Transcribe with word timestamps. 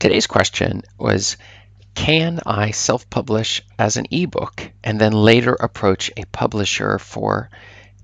today's 0.00 0.26
question 0.26 0.82
was 0.98 1.36
Can 1.94 2.40
I 2.44 2.72
self 2.72 3.08
publish 3.08 3.62
as 3.78 3.96
an 3.96 4.06
ebook 4.10 4.68
and 4.82 5.00
then 5.00 5.12
later 5.12 5.52
approach 5.52 6.10
a 6.16 6.24
publisher 6.24 6.98
for 6.98 7.50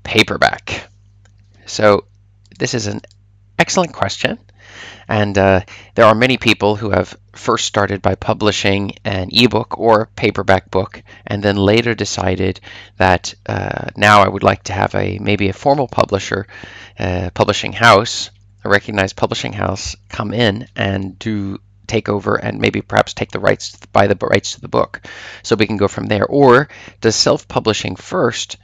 paperback? 0.05 0.89
So, 1.65 2.05
this 2.59 2.75
is 2.75 2.87
an 2.87 3.01
excellent 3.59 3.93
question. 3.93 4.39
And 5.09 5.39
uh, 5.39 5.61
there 5.95 6.05
are 6.05 6.15
many 6.15 6.37
people 6.37 6.77
who 6.77 6.91
have 6.91 7.17
first 7.33 7.67
started 7.67 8.03
by 8.03 8.17
publishing 8.17 8.93
an 9.05 9.29
ebook 9.33 9.79
or 9.79 10.11
paperback 10.17 10.71
book, 10.71 11.03
and 11.27 11.43
then 11.43 11.57
later 11.57 11.95
decided 11.95 12.61
that 12.97 13.35
uh, 13.47 13.91
now 13.97 14.23
I 14.23 14.29
would 14.29 14.43
like 14.43 14.65
to 14.65 14.73
have 14.73 14.95
a 14.95 15.19
maybe 15.19 15.49
a 15.49 15.53
formal 15.53 15.87
publisher, 15.87 16.47
uh, 16.99 17.31
publishing 17.33 17.73
house, 17.73 18.31
a 18.65 18.69
recognized 18.69 19.17
publishing 19.17 19.53
house, 19.53 19.95
come 20.09 20.35
in 20.35 20.67
and 20.75 21.19
do 21.19 21.59
take 21.87 22.09
over 22.09 22.37
and 22.37 22.61
maybe 22.61 22.83
perhaps 22.83 23.15
take 23.15 23.31
the 23.31 23.41
rights 23.41 23.77
buy 23.93 24.07
the 24.07 24.17
rights 24.27 24.53
to 24.53 24.61
the 24.61 24.69
book. 24.69 25.01
So 25.43 25.57
we 25.57 25.67
can 25.67 25.77
go 25.77 25.89
from 25.89 26.07
there. 26.07 26.27
Or 26.27 26.69
does 27.01 27.17
self-publishing 27.17 27.97
first 27.97 28.57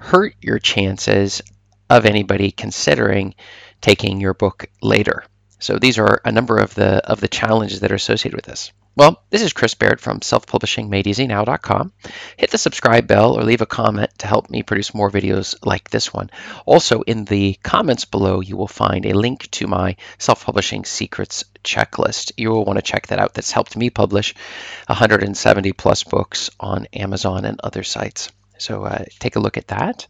hurt 0.00 0.34
your 0.40 0.58
chances 0.58 1.42
of 1.90 2.06
anybody 2.06 2.50
considering 2.50 3.34
taking 3.80 4.20
your 4.20 4.34
book 4.34 4.66
later 4.82 5.24
so 5.64 5.78
these 5.78 5.98
are 5.98 6.20
a 6.26 6.30
number 6.30 6.58
of 6.58 6.74
the 6.74 7.02
of 7.08 7.20
the 7.20 7.28
challenges 7.28 7.80
that 7.80 7.90
are 7.90 7.94
associated 7.94 8.36
with 8.36 8.44
this. 8.44 8.70
Well, 8.96 9.22
this 9.30 9.40
is 9.40 9.54
Chris 9.54 9.74
Baird 9.74 9.98
from 9.98 10.20
self-publishingmadeeasynow.com. 10.20 11.92
Hit 12.36 12.50
the 12.50 12.58
subscribe 12.58 13.06
bell 13.06 13.32
or 13.32 13.42
leave 13.42 13.62
a 13.62 13.66
comment 13.66 14.10
to 14.18 14.26
help 14.26 14.50
me 14.50 14.62
produce 14.62 14.94
more 14.94 15.10
videos 15.10 15.56
like 15.64 15.88
this 15.88 16.12
one. 16.12 16.30
Also, 16.66 17.00
in 17.00 17.24
the 17.24 17.54
comments 17.62 18.04
below, 18.04 18.40
you 18.40 18.58
will 18.58 18.68
find 18.68 19.06
a 19.06 19.16
link 19.16 19.50
to 19.52 19.66
my 19.66 19.96
self-publishing 20.18 20.84
secrets 20.84 21.44
checklist. 21.64 22.32
You 22.36 22.50
will 22.50 22.66
want 22.66 22.76
to 22.76 22.82
check 22.82 23.06
that 23.06 23.18
out. 23.18 23.32
That's 23.32 23.50
helped 23.50 23.74
me 23.74 23.88
publish 23.88 24.34
170 24.86 25.72
plus 25.72 26.04
books 26.04 26.50
on 26.60 26.86
Amazon 26.92 27.46
and 27.46 27.58
other 27.64 27.84
sites. 27.84 28.30
So 28.58 28.84
uh, 28.84 29.06
take 29.18 29.36
a 29.36 29.40
look 29.40 29.56
at 29.56 29.68
that. 29.68 30.06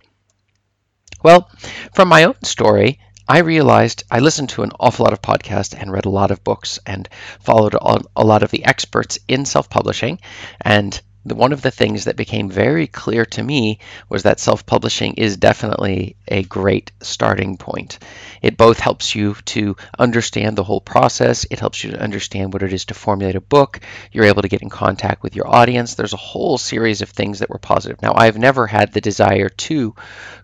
Well, 1.22 1.48
from 1.94 2.08
my 2.08 2.24
own 2.24 2.42
story, 2.42 2.98
I 3.26 3.38
realized 3.38 4.04
I 4.10 4.18
listened 4.18 4.50
to 4.50 4.64
an 4.64 4.72
awful 4.78 5.04
lot 5.04 5.14
of 5.14 5.22
podcasts 5.22 5.74
and 5.78 5.90
read 5.90 6.04
a 6.04 6.10
lot 6.10 6.30
of 6.30 6.44
books 6.44 6.78
and 6.84 7.08
followed 7.40 7.74
a 7.74 8.24
lot 8.24 8.42
of 8.42 8.50
the 8.50 8.64
experts 8.64 9.18
in 9.26 9.46
self 9.46 9.70
publishing. 9.70 10.18
And 10.60 11.00
one 11.22 11.54
of 11.54 11.62
the 11.62 11.70
things 11.70 12.04
that 12.04 12.16
became 12.16 12.50
very 12.50 12.86
clear 12.86 13.24
to 13.24 13.42
me 13.42 13.78
was 14.10 14.24
that 14.24 14.40
self 14.40 14.66
publishing 14.66 15.14
is 15.14 15.38
definitely 15.38 16.16
a 16.28 16.42
great 16.42 16.92
starting 17.00 17.56
point. 17.56 17.98
It 18.42 18.58
both 18.58 18.78
helps 18.78 19.14
you 19.14 19.34
to 19.46 19.76
understand 19.98 20.56
the 20.56 20.64
whole 20.64 20.82
process, 20.82 21.46
it 21.50 21.60
helps 21.60 21.82
you 21.82 21.92
to 21.92 22.02
understand 22.02 22.52
what 22.52 22.62
it 22.62 22.74
is 22.74 22.84
to 22.86 22.94
formulate 22.94 23.36
a 23.36 23.40
book. 23.40 23.80
You're 24.12 24.26
able 24.26 24.42
to 24.42 24.48
get 24.48 24.60
in 24.60 24.68
contact 24.68 25.22
with 25.22 25.34
your 25.34 25.48
audience. 25.48 25.94
There's 25.94 26.12
a 26.12 26.18
whole 26.18 26.58
series 26.58 27.00
of 27.00 27.08
things 27.08 27.38
that 27.38 27.48
were 27.48 27.58
positive. 27.58 28.02
Now, 28.02 28.12
I've 28.14 28.36
never 28.36 28.66
had 28.66 28.92
the 28.92 29.00
desire 29.00 29.48
to 29.48 29.94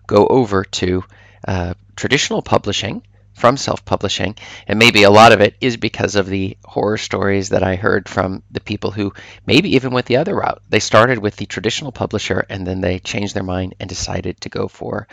go 0.07 0.25
over 0.25 0.63
to 0.63 1.03
uh, 1.47 1.75
traditional 2.01 2.41
publishing 2.41 3.03
from 3.33 3.55
self 3.55 3.85
publishing. 3.85 4.35
And 4.65 4.79
maybe 4.79 5.03
a 5.03 5.11
lot 5.11 5.33
of 5.33 5.39
it 5.39 5.53
is 5.61 5.77
because 5.77 6.15
of 6.15 6.25
the 6.25 6.57
horror 6.65 6.97
stories 6.97 7.49
that 7.49 7.61
I 7.61 7.75
heard 7.75 8.09
from 8.09 8.41
the 8.49 8.59
people 8.59 8.89
who 8.89 9.13
maybe 9.45 9.75
even 9.75 9.93
went 9.93 10.07
the 10.07 10.17
other 10.17 10.35
route. 10.35 10.63
They 10.67 10.79
started 10.79 11.19
with 11.19 11.35
the 11.35 11.45
traditional 11.45 11.91
publisher 11.91 12.43
and 12.49 12.65
then 12.65 12.81
they 12.81 12.97
changed 12.97 13.35
their 13.35 13.43
mind 13.43 13.75
and 13.79 13.87
decided 13.87 14.41
to 14.41 14.49
go 14.49 14.67
for 14.67 15.07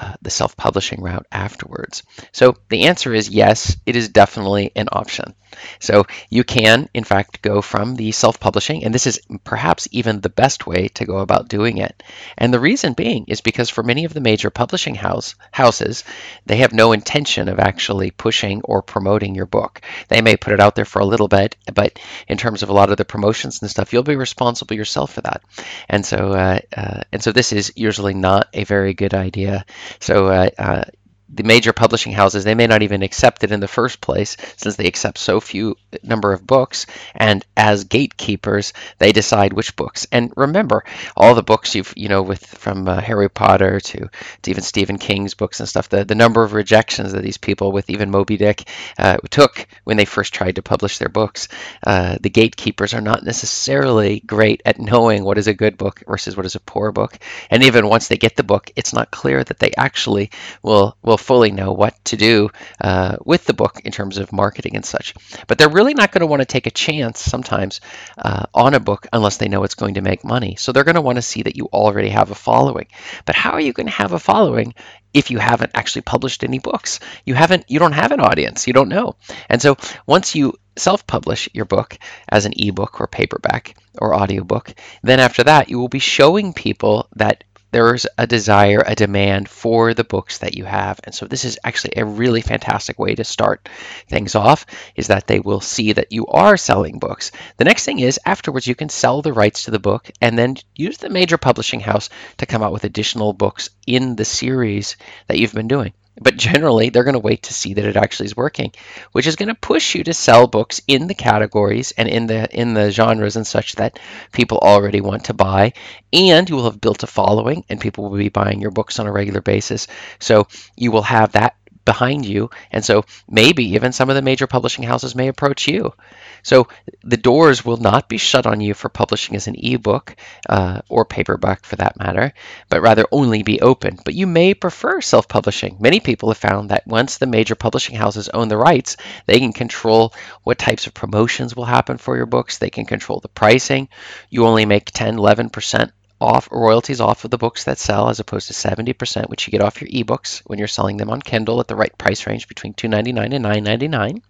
uh, 0.00 0.14
the 0.22 0.30
self 0.30 0.56
publishing 0.56 1.02
route 1.02 1.26
afterwards. 1.30 2.02
So 2.32 2.56
the 2.70 2.86
answer 2.86 3.12
is 3.12 3.28
yes, 3.28 3.76
it 3.84 3.96
is 3.96 4.08
definitely 4.08 4.72
an 4.74 4.88
option. 4.90 5.34
So 5.78 6.06
you 6.28 6.44
can, 6.44 6.88
in 6.94 7.04
fact, 7.04 7.42
go 7.42 7.60
from 7.60 7.96
the 7.96 8.12
self-publishing, 8.12 8.84
and 8.84 8.94
this 8.94 9.06
is 9.06 9.20
perhaps 9.44 9.88
even 9.90 10.20
the 10.20 10.28
best 10.28 10.66
way 10.66 10.88
to 10.88 11.04
go 11.04 11.18
about 11.18 11.48
doing 11.48 11.78
it. 11.78 12.02
And 12.38 12.52
the 12.52 12.60
reason 12.60 12.92
being 12.92 13.24
is 13.28 13.40
because 13.40 13.68
for 13.68 13.82
many 13.82 14.04
of 14.04 14.14
the 14.14 14.20
major 14.20 14.50
publishing 14.50 14.94
house 14.94 15.34
houses, 15.50 16.04
they 16.46 16.58
have 16.58 16.72
no 16.72 16.92
intention 16.92 17.48
of 17.48 17.58
actually 17.58 18.10
pushing 18.10 18.62
or 18.62 18.82
promoting 18.82 19.34
your 19.34 19.46
book. 19.46 19.80
They 20.08 20.22
may 20.22 20.36
put 20.36 20.52
it 20.52 20.60
out 20.60 20.74
there 20.74 20.84
for 20.84 21.00
a 21.00 21.06
little 21.06 21.28
bit, 21.28 21.56
but 21.74 21.98
in 22.28 22.38
terms 22.38 22.62
of 22.62 22.68
a 22.68 22.74
lot 22.74 22.90
of 22.90 22.96
the 22.96 23.04
promotions 23.04 23.60
and 23.60 23.70
stuff, 23.70 23.92
you'll 23.92 24.02
be 24.02 24.16
responsible 24.16 24.76
yourself 24.76 25.12
for 25.14 25.22
that. 25.22 25.42
And 25.88 26.06
so, 26.06 26.32
uh, 26.32 26.60
uh, 26.76 27.02
and 27.12 27.22
so 27.22 27.32
this 27.32 27.52
is 27.52 27.72
usually 27.76 28.14
not 28.14 28.48
a 28.54 28.64
very 28.64 28.94
good 28.94 29.14
idea. 29.14 29.64
So 29.98 30.28
uh, 30.28 30.50
uh 30.58 30.84
the 31.32 31.42
major 31.42 31.72
publishing 31.72 32.12
houses 32.12 32.44
they 32.44 32.54
may 32.54 32.66
not 32.66 32.82
even 32.82 33.02
accept 33.02 33.44
it 33.44 33.52
in 33.52 33.60
the 33.60 33.68
first 33.68 34.00
place 34.00 34.36
since 34.56 34.76
they 34.76 34.86
accept 34.86 35.18
so 35.18 35.40
few 35.40 35.76
number 36.02 36.32
of 36.32 36.46
books. 36.46 36.86
And 37.14 37.44
as 37.56 37.84
gatekeepers 37.84 38.72
they 38.98 39.12
decide 39.12 39.52
which 39.52 39.76
books. 39.76 40.06
And 40.12 40.32
remember 40.36 40.84
all 41.16 41.34
the 41.34 41.42
books 41.42 41.74
you've 41.74 41.92
you 41.96 42.08
know 42.08 42.22
with 42.22 42.44
from 42.44 42.88
uh, 42.88 43.00
harry 43.00 43.28
potter 43.28 43.80
to, 43.80 44.08
to 44.42 44.50
even 44.50 44.62
stephen 44.62 44.98
king's 44.98 45.34
books 45.34 45.60
and 45.60 45.68
stuff 45.68 45.88
the, 45.88 46.04
the 46.04 46.14
number 46.14 46.42
of 46.42 46.52
rejections 46.52 47.12
that 47.12 47.22
these 47.22 47.38
people 47.38 47.72
with 47.72 47.90
even 47.90 48.10
moby 48.10 48.36
dick 48.36 48.64
uh, 48.98 49.16
took 49.30 49.66
when 49.84 49.96
they 49.96 50.04
first 50.04 50.34
tried 50.34 50.56
to 50.56 50.62
publish 50.62 50.98
their 50.98 51.08
books 51.08 51.48
uh, 51.86 52.16
the 52.20 52.30
gatekeepers 52.30 52.94
are 52.94 53.00
not 53.00 53.24
necessarily 53.24 54.20
great 54.20 54.62
at 54.64 54.78
knowing 54.78 55.24
what 55.24 55.38
is 55.38 55.46
a 55.46 55.54
good 55.54 55.76
book 55.76 56.02
versus 56.06 56.36
what 56.36 56.46
is 56.46 56.54
a 56.54 56.60
poor 56.60 56.92
book. 56.92 57.18
And 57.50 57.62
even 57.64 57.88
once 57.88 58.08
they 58.08 58.16
get 58.16 58.36
the 58.36 58.42
book 58.42 58.70
it's 58.76 58.92
not 58.92 59.10
clear 59.10 59.42
that 59.42 59.58
they 59.58 59.72
actually 59.76 60.30
will 60.62 60.96
will 61.02 61.18
fully 61.20 61.50
know 61.50 61.72
what 61.72 62.02
to 62.06 62.16
do 62.16 62.50
uh, 62.80 63.16
with 63.24 63.44
the 63.44 63.54
book 63.54 63.80
in 63.84 63.92
terms 63.92 64.18
of 64.18 64.32
marketing 64.32 64.76
and 64.76 64.84
such. 64.84 65.14
But 65.46 65.58
they're 65.58 65.68
really 65.68 65.94
not 65.94 66.12
going 66.12 66.20
to 66.20 66.26
want 66.26 66.40
to 66.40 66.46
take 66.46 66.66
a 66.66 66.70
chance 66.70 67.20
sometimes 67.20 67.80
uh, 68.18 68.46
on 68.54 68.74
a 68.74 68.80
book 68.80 69.06
unless 69.12 69.36
they 69.36 69.48
know 69.48 69.64
it's 69.64 69.74
going 69.74 69.94
to 69.94 70.02
make 70.02 70.24
money. 70.24 70.56
So 70.56 70.72
they're 70.72 70.84
going 70.84 70.94
to 70.94 71.00
want 71.00 71.16
to 71.16 71.22
see 71.22 71.42
that 71.42 71.56
you 71.56 71.66
already 71.66 72.08
have 72.08 72.30
a 72.30 72.34
following. 72.34 72.86
But 73.24 73.36
how 73.36 73.52
are 73.52 73.60
you 73.60 73.72
going 73.72 73.86
to 73.86 73.92
have 73.92 74.12
a 74.12 74.18
following 74.18 74.74
if 75.12 75.30
you 75.30 75.38
haven't 75.38 75.72
actually 75.74 76.02
published 76.02 76.44
any 76.44 76.58
books? 76.58 77.00
You 77.24 77.34
haven't. 77.34 77.64
You 77.68 77.78
don't 77.78 77.92
have 77.92 78.12
an 78.12 78.20
audience. 78.20 78.66
You 78.66 78.72
don't 78.72 78.88
know. 78.88 79.16
And 79.48 79.60
so 79.60 79.76
once 80.06 80.34
you 80.34 80.54
self-publish 80.76 81.50
your 81.52 81.66
book 81.66 81.98
as 82.28 82.46
an 82.46 82.54
ebook 82.56 83.00
or 83.00 83.06
paperback 83.06 83.76
or 83.98 84.14
audiobook, 84.14 84.74
then 85.02 85.20
after 85.20 85.44
that 85.44 85.68
you 85.68 85.78
will 85.78 85.88
be 85.88 85.98
showing 85.98 86.52
people 86.52 87.08
that 87.16 87.44
there's 87.70 88.06
a 88.18 88.26
desire, 88.26 88.82
a 88.84 88.94
demand 88.94 89.48
for 89.48 89.94
the 89.94 90.04
books 90.04 90.38
that 90.38 90.56
you 90.56 90.64
have. 90.64 91.00
And 91.04 91.14
so 91.14 91.26
this 91.26 91.44
is 91.44 91.58
actually 91.64 91.94
a 91.96 92.04
really 92.04 92.40
fantastic 92.40 92.98
way 92.98 93.14
to 93.14 93.24
start 93.24 93.68
things 94.08 94.34
off 94.34 94.66
is 94.96 95.08
that 95.08 95.26
they 95.26 95.40
will 95.40 95.60
see 95.60 95.92
that 95.92 96.12
you 96.12 96.26
are 96.26 96.56
selling 96.56 96.98
books. 96.98 97.32
The 97.56 97.64
next 97.64 97.84
thing 97.84 97.98
is 98.00 98.20
afterwards 98.24 98.66
you 98.66 98.74
can 98.74 98.88
sell 98.88 99.22
the 99.22 99.32
rights 99.32 99.64
to 99.64 99.70
the 99.70 99.78
book 99.78 100.10
and 100.20 100.38
then 100.38 100.56
use 100.74 100.98
the 100.98 101.10
major 101.10 101.38
publishing 101.38 101.80
house 101.80 102.10
to 102.38 102.46
come 102.46 102.62
out 102.62 102.72
with 102.72 102.84
additional 102.84 103.32
books 103.32 103.70
in 103.86 104.16
the 104.16 104.24
series 104.24 104.96
that 105.28 105.38
you've 105.38 105.54
been 105.54 105.68
doing. 105.68 105.92
But 106.20 106.36
generally, 106.36 106.90
they're 106.90 107.04
going 107.04 107.14
to 107.14 107.18
wait 107.18 107.44
to 107.44 107.54
see 107.54 107.74
that 107.74 107.84
it 107.84 107.96
actually 107.96 108.26
is 108.26 108.36
working, 108.36 108.72
which 109.12 109.26
is 109.26 109.36
going 109.36 109.48
to 109.48 109.54
push 109.54 109.94
you 109.94 110.04
to 110.04 110.12
sell 110.12 110.46
books 110.46 110.80
in 110.86 111.06
the 111.06 111.14
categories 111.14 111.92
and 111.92 112.08
in 112.08 112.26
the 112.26 112.48
in 112.52 112.74
the 112.74 112.90
genres 112.90 113.36
and 113.36 113.46
such 113.46 113.76
that 113.76 113.98
people 114.32 114.58
already 114.58 115.00
want 115.00 115.24
to 115.24 115.34
buy, 115.34 115.72
and 116.12 116.48
you 116.48 116.56
will 116.56 116.64
have 116.64 116.80
built 116.80 117.02
a 117.02 117.06
following, 117.06 117.64
and 117.68 117.80
people 117.80 118.08
will 118.08 118.18
be 118.18 118.28
buying 118.28 118.60
your 118.60 118.70
books 118.70 118.98
on 118.98 119.06
a 119.06 119.12
regular 119.12 119.40
basis. 119.40 119.86
So 120.18 120.46
you 120.76 120.92
will 120.92 121.02
have 121.02 121.32
that 121.32 121.56
behind 121.84 122.24
you. 122.24 122.50
And 122.70 122.84
so 122.84 123.04
maybe 123.28 123.74
even 123.74 123.92
some 123.92 124.10
of 124.10 124.16
the 124.16 124.22
major 124.22 124.46
publishing 124.46 124.84
houses 124.84 125.14
may 125.14 125.28
approach 125.28 125.68
you. 125.68 125.94
So 126.42 126.68
the 127.02 127.16
doors 127.16 127.64
will 127.64 127.76
not 127.76 128.08
be 128.08 128.18
shut 128.18 128.46
on 128.46 128.60
you 128.60 128.74
for 128.74 128.88
publishing 128.88 129.36
as 129.36 129.46
an 129.46 129.56
ebook 129.58 130.16
uh, 130.48 130.80
or 130.88 131.04
paperback 131.04 131.64
for 131.64 131.76
that 131.76 131.98
matter, 131.98 132.32
but 132.68 132.82
rather 132.82 133.06
only 133.12 133.42
be 133.42 133.60
open. 133.60 133.98
But 134.04 134.14
you 134.14 134.26
may 134.26 134.54
prefer 134.54 135.00
self 135.00 135.28
publishing. 135.28 135.76
Many 135.80 136.00
people 136.00 136.30
have 136.30 136.38
found 136.38 136.70
that 136.70 136.86
once 136.86 137.18
the 137.18 137.26
major 137.26 137.54
publishing 137.54 137.96
houses 137.96 138.28
own 138.28 138.48
the 138.48 138.56
rights, 138.56 138.96
they 139.26 139.38
can 139.38 139.52
control 139.52 140.14
what 140.42 140.58
types 140.58 140.86
of 140.86 140.94
promotions 140.94 141.54
will 141.54 141.64
happen 141.64 141.98
for 141.98 142.16
your 142.16 142.26
books, 142.26 142.58
they 142.58 142.70
can 142.70 142.86
control 142.86 143.20
the 143.20 143.28
pricing. 143.28 143.88
You 144.30 144.46
only 144.46 144.66
make 144.66 144.90
10, 144.90 145.16
11% 145.16 145.90
off 146.20 146.48
royalties 146.50 147.00
off 147.00 147.24
of 147.24 147.30
the 147.30 147.38
books 147.38 147.64
that 147.64 147.78
sell 147.78 148.08
as 148.08 148.20
opposed 148.20 148.48
to 148.48 148.54
70% 148.54 149.28
which 149.28 149.46
you 149.46 149.50
get 149.50 149.62
off 149.62 149.80
your 149.80 149.90
ebooks 149.90 150.40
when 150.46 150.58
you're 150.58 150.68
selling 150.68 150.96
them 150.96 151.10
on 151.10 151.22
Kindle 151.22 151.60
at 151.60 151.68
the 151.68 151.76
right 151.76 151.96
price 151.96 152.26
range 152.26 152.46
between 152.48 152.74
$2.99 152.74 153.34
and 153.34 153.44
$9.99 153.44 154.22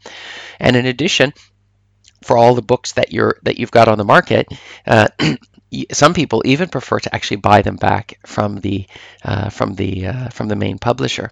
and 0.60 0.76
in 0.76 0.86
addition 0.86 1.32
for 2.22 2.36
all 2.36 2.54
the 2.54 2.62
books 2.62 2.92
that 2.92 3.12
you're 3.12 3.38
that 3.42 3.58
you've 3.58 3.70
got 3.70 3.88
on 3.88 3.98
the 3.98 4.04
market 4.04 4.46
uh, 4.86 5.08
some 5.92 6.14
people 6.14 6.42
even 6.44 6.68
prefer 6.68 6.98
to 7.00 7.14
actually 7.14 7.36
buy 7.38 7.62
them 7.62 7.76
back 7.76 8.18
from 8.26 8.60
the 8.60 8.86
uh, 9.24 9.50
from 9.50 9.74
the 9.74 10.06
uh, 10.06 10.28
from 10.30 10.48
the 10.48 10.56
main 10.56 10.78
publisher. 10.78 11.30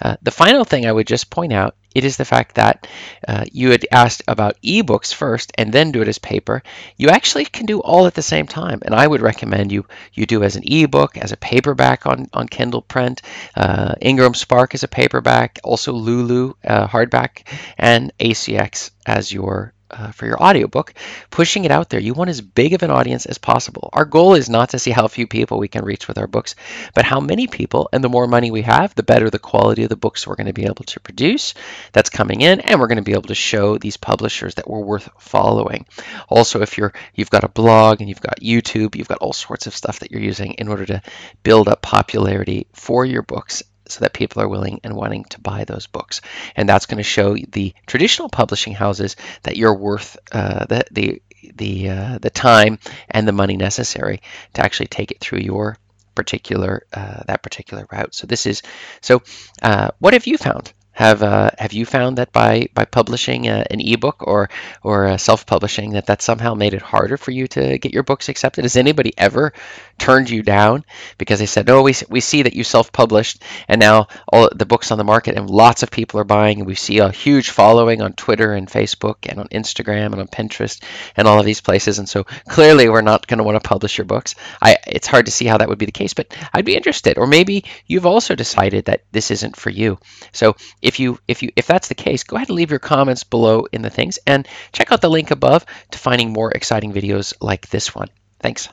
Uh, 0.00 0.16
the 0.22 0.30
final 0.30 0.64
thing 0.64 0.86
I 0.86 0.92
would 0.92 1.06
just 1.06 1.30
point 1.30 1.52
out 1.52 1.76
it 1.94 2.04
is 2.04 2.16
the 2.16 2.24
fact 2.24 2.56
that 2.56 2.86
uh, 3.26 3.44
you 3.50 3.70
had 3.70 3.86
asked 3.90 4.22
about 4.28 4.60
ebooks 4.62 5.14
first 5.14 5.52
and 5.56 5.72
then 5.72 5.92
do 5.92 6.02
it 6.02 6.08
as 6.08 6.18
paper. 6.18 6.62
You 6.96 7.08
actually 7.08 7.46
can 7.46 7.66
do 7.66 7.80
all 7.80 8.06
at 8.06 8.14
the 8.14 8.22
same 8.22 8.46
time, 8.46 8.80
and 8.82 8.94
I 8.94 9.06
would 9.06 9.22
recommend 9.22 9.72
you 9.72 9.86
you 10.12 10.26
do 10.26 10.42
as 10.42 10.56
an 10.56 10.64
ebook, 10.66 11.16
as 11.16 11.32
a 11.32 11.36
paperback 11.36 12.06
on 12.06 12.28
on 12.32 12.48
Kindle 12.48 12.82
print, 12.82 13.22
uh, 13.54 13.94
Ingram 14.00 14.34
Spark 14.34 14.74
as 14.74 14.82
a 14.82 14.88
paperback, 14.88 15.58
also 15.64 15.92
Lulu 15.92 16.54
uh, 16.64 16.86
hardback, 16.86 17.46
and 17.78 18.12
ACX 18.18 18.90
as 19.06 19.32
your 19.32 19.72
uh, 19.90 20.12
for 20.12 20.26
your 20.26 20.42
audiobook, 20.42 20.94
pushing 21.30 21.64
it 21.64 21.70
out 21.70 21.88
there. 21.88 22.00
You 22.00 22.14
want 22.14 22.30
as 22.30 22.40
big 22.40 22.72
of 22.72 22.82
an 22.82 22.90
audience 22.90 23.26
as 23.26 23.38
possible. 23.38 23.90
Our 23.92 24.04
goal 24.04 24.34
is 24.34 24.48
not 24.48 24.70
to 24.70 24.78
see 24.78 24.90
how 24.90 25.08
few 25.08 25.26
people 25.26 25.58
we 25.58 25.68
can 25.68 25.84
reach 25.84 26.08
with 26.08 26.18
our 26.18 26.26
books, 26.26 26.54
but 26.94 27.04
how 27.04 27.20
many 27.20 27.46
people, 27.46 27.88
and 27.92 28.02
the 28.02 28.08
more 28.08 28.26
money 28.26 28.50
we 28.50 28.62
have, 28.62 28.94
the 28.94 29.02
better 29.02 29.30
the 29.30 29.38
quality 29.38 29.82
of 29.84 29.88
the 29.88 29.96
books 29.96 30.26
we're 30.26 30.36
going 30.36 30.46
to 30.46 30.52
be 30.52 30.64
able 30.64 30.84
to 30.84 31.00
produce 31.00 31.54
that's 31.92 32.10
coming 32.10 32.40
in, 32.40 32.60
and 32.60 32.80
we're 32.80 32.88
going 32.88 32.96
to 32.96 33.02
be 33.02 33.12
able 33.12 33.22
to 33.22 33.34
show 33.34 33.78
these 33.78 33.96
publishers 33.96 34.56
that 34.56 34.68
we're 34.68 34.80
worth 34.80 35.08
following. 35.18 35.86
Also, 36.28 36.62
if 36.62 36.78
you're 36.78 36.92
you've 37.14 37.30
got 37.30 37.44
a 37.44 37.48
blog 37.48 38.00
and 38.00 38.08
you've 38.08 38.20
got 38.20 38.40
YouTube, 38.40 38.96
you've 38.96 39.08
got 39.08 39.18
all 39.18 39.32
sorts 39.32 39.66
of 39.66 39.74
stuff 39.74 40.00
that 40.00 40.10
you're 40.10 40.20
using 40.20 40.52
in 40.54 40.68
order 40.68 40.86
to 40.86 41.02
build 41.42 41.68
up 41.68 41.82
popularity 41.82 42.66
for 42.72 43.04
your 43.04 43.22
books 43.22 43.62
so 43.88 44.00
that 44.00 44.12
people 44.12 44.42
are 44.42 44.48
willing 44.48 44.80
and 44.84 44.94
wanting 44.94 45.24
to 45.24 45.40
buy 45.40 45.64
those 45.64 45.86
books. 45.86 46.20
And 46.54 46.68
that's 46.68 46.86
going 46.86 46.98
to 46.98 47.02
show 47.04 47.36
the 47.36 47.74
traditional 47.86 48.28
publishing 48.28 48.74
houses 48.74 49.16
that 49.42 49.56
you're 49.56 49.74
worth 49.74 50.16
uh, 50.32 50.66
the 50.66 50.84
the 50.90 51.22
the 51.54 51.90
uh, 51.90 52.18
the 52.18 52.30
time 52.30 52.78
and 53.10 53.26
the 53.26 53.32
money 53.32 53.56
necessary 53.56 54.20
to 54.54 54.64
actually 54.64 54.88
take 54.88 55.10
it 55.10 55.20
through 55.20 55.40
your 55.40 55.76
particular 56.14 56.86
uh, 56.92 57.22
that 57.26 57.42
particular 57.42 57.86
route. 57.92 58.14
So 58.14 58.26
this 58.26 58.46
is 58.46 58.62
so. 59.00 59.22
Uh, 59.62 59.90
what 59.98 60.14
have 60.14 60.26
you 60.26 60.38
found? 60.38 60.72
Have 60.96 61.22
uh, 61.22 61.50
have 61.58 61.74
you 61.74 61.84
found 61.84 62.16
that 62.16 62.32
by 62.32 62.68
by 62.72 62.86
publishing 62.86 63.48
a, 63.48 63.66
an 63.70 63.80
ebook 63.82 64.26
or 64.26 64.48
or 64.82 65.18
self-publishing 65.18 65.90
that 65.90 66.06
that 66.06 66.22
somehow 66.22 66.54
made 66.54 66.72
it 66.72 66.80
harder 66.80 67.18
for 67.18 67.32
you 67.32 67.46
to 67.48 67.76
get 67.76 67.92
your 67.92 68.02
books 68.02 68.30
accepted? 68.30 68.64
Has 68.64 68.76
anybody 68.76 69.12
ever 69.18 69.52
turned 69.98 70.30
you 70.30 70.42
down 70.42 70.86
because 71.18 71.38
they 71.38 71.44
said, 71.44 71.66
"No, 71.66 71.82
we 71.82 71.94
we 72.08 72.20
see 72.20 72.44
that 72.44 72.54
you 72.54 72.64
self-published 72.64 73.42
and 73.68 73.78
now 73.78 74.06
all 74.26 74.48
the 74.54 74.64
books 74.64 74.90
on 74.90 74.96
the 74.96 75.04
market 75.04 75.36
and 75.36 75.50
lots 75.50 75.82
of 75.82 75.90
people 75.90 76.18
are 76.18 76.24
buying 76.24 76.60
and 76.60 76.66
we 76.66 76.74
see 76.74 76.98
a 76.98 77.10
huge 77.10 77.50
following 77.50 78.00
on 78.00 78.14
Twitter 78.14 78.54
and 78.54 78.66
Facebook 78.66 79.28
and 79.28 79.38
on 79.38 79.48
Instagram 79.48 80.12
and 80.12 80.20
on 80.20 80.28
Pinterest 80.28 80.82
and 81.14 81.28
all 81.28 81.38
of 81.38 81.44
these 81.44 81.60
places 81.60 81.98
and 81.98 82.08
so 82.08 82.24
clearly 82.48 82.88
we're 82.88 83.02
not 83.02 83.26
going 83.26 83.38
to 83.38 83.44
want 83.44 83.62
to 83.62 83.68
publish 83.68 83.98
your 83.98 84.06
books." 84.06 84.34
I 84.62 84.78
it's 84.86 85.06
hard 85.06 85.26
to 85.26 85.32
see 85.32 85.44
how 85.44 85.58
that 85.58 85.68
would 85.68 85.78
be 85.78 85.84
the 85.84 85.92
case, 85.92 86.14
but 86.14 86.34
I'd 86.54 86.64
be 86.64 86.74
interested. 86.74 87.18
Or 87.18 87.26
maybe 87.26 87.64
you've 87.86 88.06
also 88.06 88.34
decided 88.34 88.86
that 88.86 89.02
this 89.12 89.30
isn't 89.30 89.56
for 89.56 89.68
you. 89.68 89.98
So 90.32 90.56
if 90.86 91.00
you 91.00 91.18
if 91.26 91.42
you 91.42 91.50
if 91.56 91.66
that's 91.66 91.88
the 91.88 91.94
case, 91.94 92.22
go 92.22 92.36
ahead 92.36 92.48
and 92.48 92.56
leave 92.56 92.70
your 92.70 92.78
comments 92.78 93.24
below 93.24 93.66
in 93.72 93.82
the 93.82 93.90
things 93.90 94.18
and 94.26 94.46
check 94.72 94.92
out 94.92 95.00
the 95.00 95.10
link 95.10 95.32
above 95.32 95.66
to 95.90 95.98
finding 95.98 96.32
more 96.32 96.52
exciting 96.52 96.92
videos 96.92 97.34
like 97.40 97.68
this 97.68 97.94
one. 97.94 98.08
Thanks. 98.38 98.68